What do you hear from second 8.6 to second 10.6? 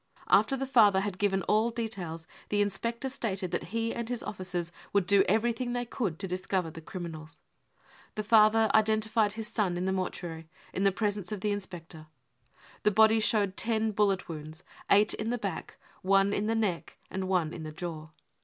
identified his son in the mortuary,